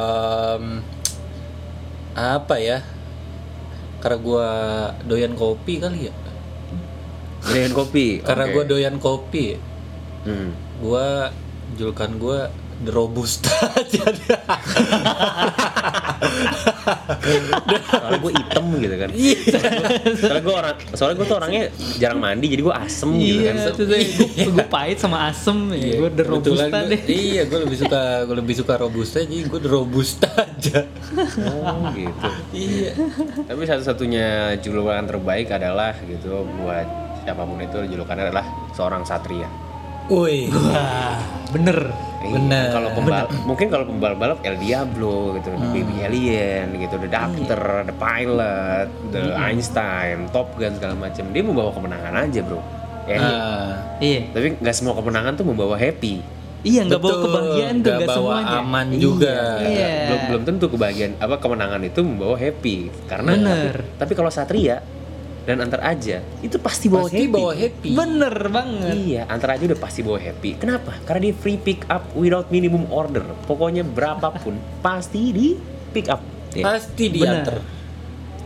[2.12, 2.78] Apa ya?
[4.02, 4.48] Karena gua
[5.06, 6.14] doyan kopi kali ya.
[7.42, 8.22] Dengan kopi.
[8.22, 8.52] Karena Oke.
[8.54, 9.46] gua doyan kopi,
[10.22, 10.54] Hmm.
[10.78, 11.30] gua
[11.74, 12.38] julukan gua
[12.82, 13.54] The Robusta
[13.94, 14.24] jadi.
[17.92, 19.10] soalnya gue item gitu kan
[20.14, 21.62] soalnya gue orang soalnya gue tuh orangnya
[21.96, 24.00] jarang mandi jadi gue asem gitu Iya, kan terus gue
[24.48, 25.96] gue pahit sama asem ya.
[25.98, 27.00] Gue the robusta gua- deh.
[27.04, 30.78] Iya, gua lebih suka gua lebih suka robusta jadi gua The Robusta aja.
[31.38, 32.92] oh gitu iya.
[33.42, 34.26] tapi satu-satunya
[34.58, 36.86] julukan terbaik adalah gitu buat
[37.20, 39.46] siapa pun itu julukannya adalah seorang satria
[40.06, 40.50] Woi.
[40.50, 41.18] Wah,
[41.50, 41.78] bener.
[42.22, 42.70] Iya, Bener.
[42.70, 47.58] kalau pembalap mungkin kalau pembalap balap El Diablo gitu the Baby Alien gitu the Doctor
[47.82, 52.62] the Pilot the Einstein Top Gun segala macam dia membawa kemenangan aja bro
[53.04, 54.30] ya Ah, Iya.
[54.30, 56.22] tapi nggak semua kemenangan tuh membawa happy
[56.62, 58.58] Iya, nggak bawa kebahagiaan tuh, Nggak semuanya.
[58.62, 59.34] aman juga.
[59.58, 59.90] Iya.
[60.06, 62.76] belum belum tentu kebahagiaan apa kemenangan itu membawa happy
[63.10, 63.74] karena Bener.
[63.82, 64.78] tapi, tapi kalau satria
[65.42, 67.34] dan antar aja itu pasti bawa pasti happy.
[67.34, 67.90] bawa happy.
[67.98, 68.94] Bener banget.
[68.94, 70.50] iya antar aja udah pasti bawa happy.
[70.62, 70.92] Kenapa?
[71.02, 73.26] Karena dia free pick up without minimum order.
[73.46, 75.48] Pokoknya berapapun pasti di
[75.90, 76.22] pick up.
[76.54, 76.64] Ya.
[76.66, 77.58] Pasti diantar.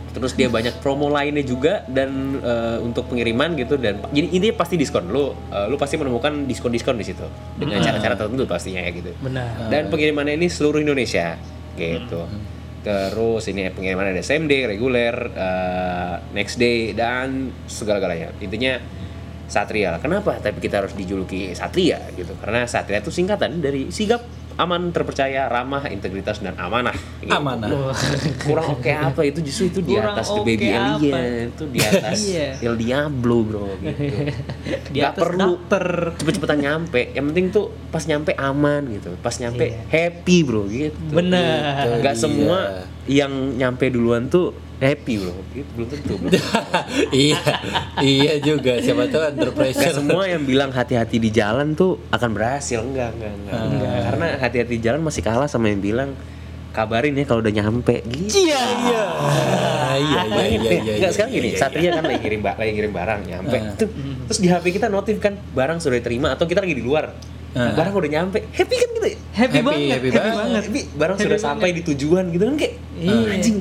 [0.07, 4.73] terus dia banyak promo lainnya juga dan eh, untuk pengiriman gitu dan jadi intinya pasti
[4.73, 5.13] diskon.
[5.13, 7.21] Lu eh, lu pasti menemukan diskon diskon di situ
[7.53, 9.13] dengan cara-cara tertentu pastinya ya gitu.
[9.21, 9.69] Benar.
[9.69, 11.37] dan pengirimannya ini seluruh Indonesia
[11.77, 12.25] gitu
[12.85, 18.33] terus ini pengiriman ada same day reguler eh, next day dan segala-galanya.
[18.41, 18.79] Intinya
[19.47, 20.37] Satria kenapa?
[20.43, 22.35] Tapi kita harus dijuluki Satria gitu.
[22.39, 24.23] Karena Satria itu singkatan dari sigap
[24.57, 27.29] aman terpercaya ramah integritas dan amanah gitu.
[27.29, 27.69] Amanah.
[28.41, 30.81] Kurang oke apa itu justru itu di Kurang atas the oke baby apa?
[30.91, 32.47] alien itu di atas Iya.
[32.59, 34.01] El Diablo bro gitu
[34.89, 35.85] Di atas perlu dokter.
[36.17, 39.81] cepet-cepetan nyampe yang penting tuh pas nyampe aman gitu pas nyampe Iya.
[39.87, 42.01] happy bro gitu Bener.
[42.01, 42.19] nggak Iya.
[42.19, 42.59] semua
[43.05, 46.29] yang nyampe duluan tuh happy bro gitu belum tentu bro
[47.11, 47.41] iya,
[47.97, 48.77] iya juga.
[48.77, 49.93] Siapa tahu under Gak pressure.
[49.95, 53.99] semua yang bilang hati-hati di jalan tuh akan berhasil enggak enggak enggak, enggak.
[54.03, 56.13] karena hati-hati di jalan masih kalah sama yang bilang
[56.69, 58.61] kabarin ya kalau udah nyampe gitu Iya.
[59.17, 62.41] Ah, iya, iya, iya, iya, Enggak iya, sekarang iya, gini, iya, Satria kan lagi ngirim
[62.43, 63.57] lagi ngirim barang nyampe.
[63.57, 63.73] Ah.
[63.73, 63.89] Tuh,
[64.27, 67.17] Terus di HP kita notif kan barang sudah diterima atau kita lagi di luar.
[67.51, 67.73] Ah.
[67.73, 68.45] Barang udah nyampe.
[68.51, 69.17] Happy kan gitu ya?
[69.33, 70.35] Happy, Happy, banget, happy happy, banget.
[70.37, 70.63] banget.
[70.63, 71.49] Happy, barang Happy sudah banget.
[71.49, 73.17] sampai di tujuan gitu kan kayak Iya.
[73.33, 73.57] anjing.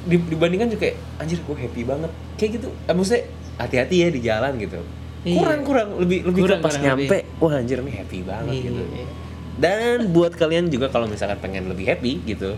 [0.00, 2.10] Di- dibandingkan juga kayak anjir gue happy banget.
[2.36, 2.68] Kayak gitu.
[2.88, 3.22] Eh, maksudnya
[3.56, 4.80] hati-hati ya di jalan gitu.
[5.20, 5.36] Iya.
[5.36, 7.18] Kurang kurang lebih lebih Kurang, pas kurang nyampe.
[7.36, 8.62] Wah anjir ini happy banget Iya.
[8.64, 8.82] gitu.
[9.60, 12.56] Dan buat kalian juga kalau misalkan pengen lebih happy gitu,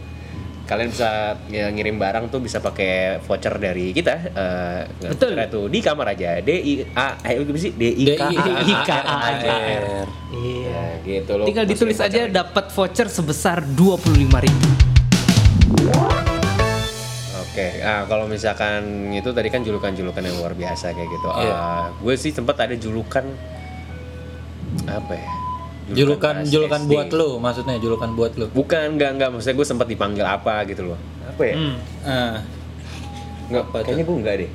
[0.63, 4.15] kalian bisa ya, ngirim barang tuh bisa pakai voucher dari kita.
[4.31, 5.35] eh Betul.
[5.51, 6.39] tuh di kamar aja.
[6.39, 7.75] D I A eh apa sih?
[7.75, 8.23] D I K
[8.95, 10.07] A R.
[10.31, 11.03] Iya.
[11.03, 11.51] Ya, gitu loh.
[11.51, 16.32] Tinggal ditulis aja dapat voucher sebesar 25.000.
[17.53, 21.29] Oke, ah kalau misalkan itu tadi kan julukan-julukan yang luar biasa kayak gitu.
[21.29, 21.53] Iya.
[21.53, 23.29] Ah, gue sih sempat ada julukan
[24.89, 25.29] apa ya?
[25.93, 26.89] Julukan julukan SD.
[26.89, 28.49] buat lu, maksudnya julukan buat lu.
[28.57, 29.29] Bukan, enggak, enggak.
[29.37, 30.99] Maksudnya gue sempat dipanggil apa gitu loh.
[31.29, 31.55] Apa ya?
[31.61, 31.77] Hmm.
[32.09, 32.37] Ah,
[33.53, 34.51] Enggak, Apa kayaknya gue enggak deh.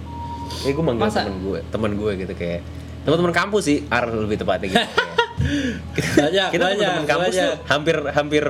[0.57, 1.19] Kayak gue manggil Masa?
[1.21, 2.61] temen gue, temen gue gitu kayak
[3.05, 4.81] teman-teman kampus sih, ar lebih tepatnya gitu.
[6.17, 7.45] banyak, kita banyak, teman-teman kampus banyak.
[7.45, 8.45] tuh hampir hampir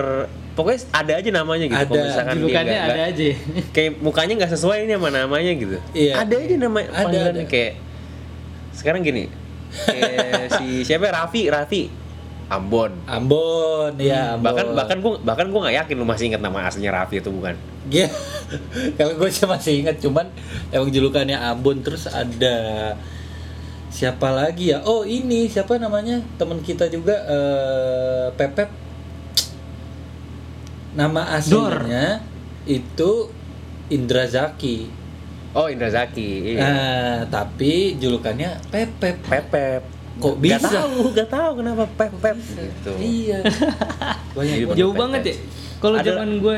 [0.57, 1.77] pokoknya ada aja namanya gitu.
[1.77, 1.85] Ada.
[1.87, 3.27] Kalau misalkan dia Julukannya nggak- ada nggak- aja.
[3.69, 5.77] kayak mukanya nggak sesuai ini sama namanya gitu.
[5.93, 6.13] Iya.
[6.17, 7.47] Ada aja nama Ada, panggilannya ada.
[7.47, 7.73] kayak
[8.73, 9.23] sekarang gini.
[9.67, 11.11] Kayak si siapa ya?
[11.15, 11.83] Raffi, Raffi.
[12.47, 12.91] Ambon.
[13.05, 14.47] Ambon ya Ambon.
[14.47, 17.53] Bahkan bahkan gua bahkan gua nggak yakin lu masih ingat nama aslinya Raffi itu bukan.
[17.87, 18.07] Iya.
[18.97, 20.27] Kalau gue sih masih ingat cuman
[20.69, 22.55] emang julukannya Ambon terus ada
[23.89, 24.79] siapa lagi ya?
[24.81, 28.86] Oh ini siapa namanya teman kita juga eh, Pepep.
[30.97, 32.25] Nama aslinya
[32.65, 33.29] itu
[33.87, 34.89] Indra Zaki.
[35.53, 36.53] Oh Indra Zaki.
[36.53, 36.59] Iya.
[36.59, 39.21] Nah, tapi julukannya Pepep.
[39.23, 39.81] Pepep.
[40.17, 40.81] Kok Gak bisa?
[40.81, 42.91] tahu, gak tahu kenapa Pepep gitu.
[42.97, 43.45] Iya.
[44.35, 44.75] Banyak Jadi banget.
[44.75, 44.99] Jauh Pepes.
[44.99, 45.35] banget ya.
[45.77, 46.57] Kalau zaman gue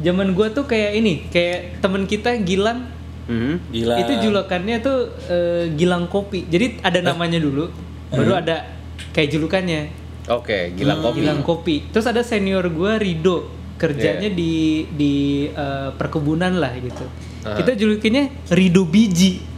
[0.00, 3.70] zaman gue tuh kayak ini, kayak temen kita Gilang Mhm.
[3.70, 3.94] Gila.
[3.96, 6.44] itu julukannya tuh eh, Gilang Kopi.
[6.44, 7.70] Jadi ada namanya dulu,
[8.08, 8.66] baru ada
[9.10, 9.86] kayak julukannya
[10.28, 11.16] Oke, Gilang Kopi.
[11.16, 11.76] Gilang Kopi.
[11.88, 13.46] Terus ada senior gue Rido,
[13.80, 14.36] kerjanya Iya.
[14.36, 14.52] di
[14.92, 15.14] di
[15.48, 17.04] eh, perkebunan lah gitu.
[17.48, 17.56] Aha.
[17.56, 19.48] Kita julukinnya Rido Biji.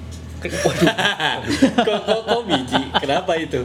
[1.87, 2.83] kok, kok, kok biji?
[2.99, 3.63] Kenapa itu?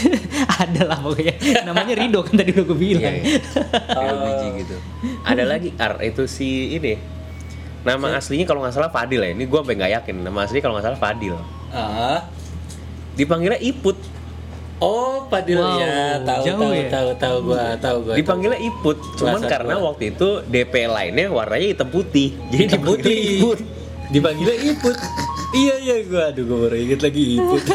[0.64, 1.36] ada lah pokoknya.
[1.68, 3.12] Namanya Rido kan tadi udah gue bilang.
[3.12, 3.40] Iya, iya.
[4.00, 4.76] Rido biji gitu.
[5.20, 6.96] Ada lagi Ar itu si ini.
[7.84, 9.36] Nama aslinya kalau nggak salah Fadil ya.
[9.36, 10.14] Ini gue sampai nggak yakin.
[10.24, 11.36] Nama aslinya kalau nggak salah Fadil.
[11.68, 12.24] Ah.
[13.12, 14.00] Dipanggilnya Iput.
[14.82, 16.88] Oh, Padil Wow, ya, tahu jauh tahu ya?
[16.90, 18.14] tahu tahu gua, tahu gua.
[18.18, 18.98] Dipanggilnya Iput.
[19.16, 19.86] Cuman karena satu.
[19.86, 22.34] waktu itu DP lainnya warnanya hitam putih.
[22.50, 23.18] Jadi Hitam dipanggilnya putih.
[23.38, 23.58] Iput.
[24.10, 24.96] Dipanggilnya Iput.
[25.54, 27.62] iya iya gua, aduh gua baru inget lagi Iput.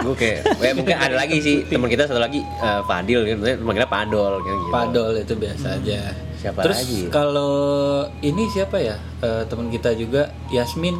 [0.00, 3.84] Gue kayak, ya mungkin ada lagi sih teman kita satu lagi eh, Fadil gitu, manggilnya
[3.84, 4.72] Padol gitu.
[4.72, 6.00] Padol itu biasa aja.
[6.40, 7.00] Siapa Terus lagi?
[7.12, 7.52] kalau
[8.24, 8.96] ini siapa ya?
[9.20, 10.96] Eh, teman kita juga Yasmin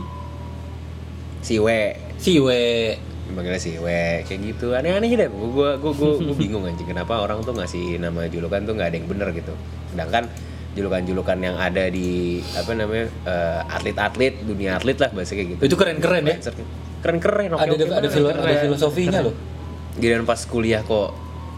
[1.41, 3.01] Siwe, Siwe.
[3.31, 4.73] Manggilnya Siwe, kayak gitu.
[4.73, 5.29] Aneh-aneh deh.
[5.29, 8.97] Gue gue gue gue bingung anjing kenapa orang tuh ngasih nama julukan tuh nggak ada
[8.97, 9.53] yang bener gitu.
[9.89, 10.25] Sedangkan
[10.71, 15.63] julukan-julukan yang ada di apa namanya eh, atlet-atlet dunia atlet lah bahasa kayak gitu.
[15.65, 16.37] Itu keren-keren ya.
[17.01, 17.49] Keren-keren.
[17.51, 18.63] oke, Ada ada, banget, filo- ada keren.
[18.63, 19.35] filosofinya loh.
[19.93, 21.11] Giliran pas kuliah kok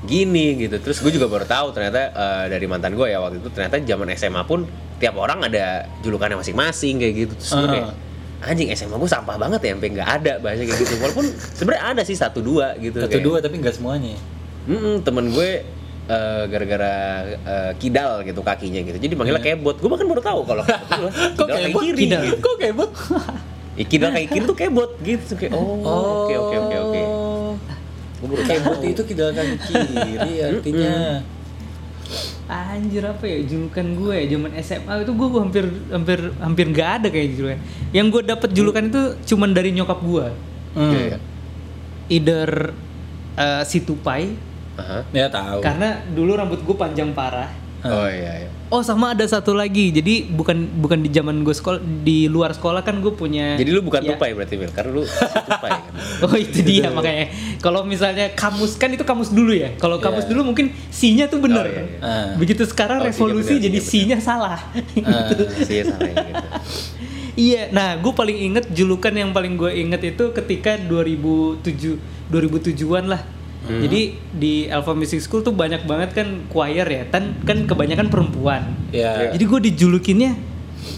[0.02, 0.76] gini gitu.
[0.78, 4.08] Terus gue juga baru tahu ternyata eh, dari mantan gue ya waktu itu ternyata zaman
[4.12, 4.64] SMA pun
[4.96, 7.32] tiap orang ada julukannya masing-masing kayak gitu.
[7.35, 7.70] Terus gue Ah.
[7.70, 7.88] kayak
[8.42, 10.94] anjing SMA gue sampah banget ya sampai nggak ada bahasa kayak gitu.
[10.98, 12.98] Walaupun sebenarnya ada sih satu dua gitu.
[12.98, 14.18] Satu kayak, dua tapi nggak semuanya.
[14.66, 15.50] "Mm-mm, temen gue
[16.02, 16.94] eh, gara-gara
[17.33, 18.98] eh, kidal gitu kakinya gitu.
[18.98, 19.78] Jadi manggilnya kebot.
[19.78, 20.64] Gue bahkan baru tahu kalau
[21.38, 21.83] Kok kebot?
[21.83, 21.98] kiri.
[22.07, 22.22] Kidal.
[22.26, 22.37] Gitu.
[22.42, 22.90] Kok kebot?
[23.72, 25.33] Ya, kidal kaki kiri tuh kebot gitu.
[25.38, 25.81] Kayak oh,
[26.26, 27.02] oke oke oke oke.
[28.22, 30.94] Gue baru Kebot itu kidal kaki kiri artinya.
[32.53, 37.09] Anjir apa ya julukan gue ya zaman SMA itu gue hampir hampir hampir nggak ada
[37.09, 37.59] kayak julukan.
[37.97, 40.27] Yang gue dapet julukan itu cuman dari nyokap gue.
[40.77, 40.93] Hmm.
[40.93, 41.19] Iya.
[42.12, 42.51] Either
[43.41, 45.05] eh, si Tupai Aha.
[45.12, 45.61] Ya tahu.
[45.61, 47.49] karena dulu rambut gue panjang parah.
[47.85, 48.51] Oh iya iya.
[48.72, 49.92] Oh sama ada satu lagi.
[49.92, 53.52] Jadi bukan bukan di zaman gue sekolah di luar sekolah kan gue punya.
[53.61, 54.16] Jadi lu bukan Ya.
[54.16, 55.04] tupai berarti Mil, karena lu
[55.52, 55.92] tupai kan.
[56.24, 57.28] Oh itu dia makanya.
[57.61, 59.76] Kalau misalnya kamus kan itu kamus dulu ya.
[59.76, 60.30] Kalau kamus Iya.
[60.32, 61.62] dulu mungkin C-nya tuh bener.
[61.62, 62.00] Oh, iya, iya.
[62.00, 62.28] Ah.
[62.40, 64.58] Begitu sekarang Oh, revolusi bener, jadi C-nya C-nya salah.
[65.04, 65.28] Ah.
[65.68, 66.46] Sih salah ya, gitu.
[67.32, 71.96] Iya, nah gue paling inget julukan yang paling gue inget itu ketika 2007
[72.28, 73.20] 2007-an lah.
[73.62, 73.79] Hmm.
[73.79, 74.01] Jadi
[74.35, 78.75] di Alpha Music School tuh banyak banget kan choir ya, kan kan kebanyakan perempuan.
[78.90, 79.31] Ya.
[79.31, 80.33] Jadi gue dijulukinnya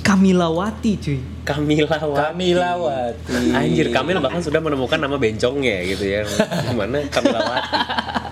[0.00, 1.20] Kamilawati cuy.
[1.44, 2.16] Kamila Wati.
[2.24, 3.36] Kamilawati.
[3.52, 6.24] Anjir, Kamil bahkan sudah menemukan nama bencongnya gitu ya.
[6.64, 7.76] Gimana Kamila Wati.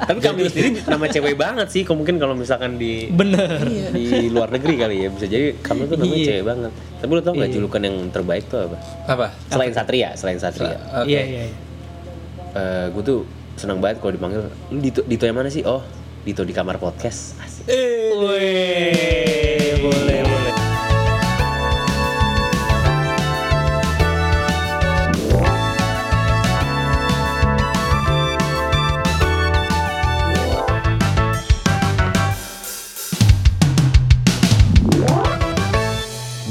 [0.03, 1.85] Tapi Kamil sendiri nama cewek banget sih.
[1.85, 3.69] Mungkin kalau misalkan di Bener.
[3.93, 6.27] di luar negeri kali ya bisa jadi Kamil tuh namanya Iya.
[6.33, 6.73] cewek banget.
[6.73, 7.57] Tapi lu tau nggak Iya.
[7.61, 8.77] julukan yang terbaik tuh apa?
[9.05, 9.27] Apa?
[9.49, 10.81] Selain Satria, selain Satria.
[10.97, 11.13] Oke.
[11.13, 11.43] Iya iya.
[11.45, 11.57] iya.
[12.53, 13.21] Eh, gue tuh
[13.63, 14.51] senang banget kalau dipanggil lu
[14.83, 15.63] Dito, Dito yang mana sih?
[15.63, 15.87] Oh,
[16.27, 17.39] Dito di kamar podcast.
[17.39, 17.71] Asik.
[17.71, 20.21] Eh, boleh boleh.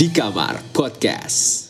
[0.02, 1.61] Di Kamar Podcast.